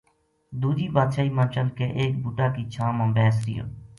[0.61, 3.65] دوجی بادشاہی ما چل کے ایک بوٹا کی چھاں ما بیس رہیو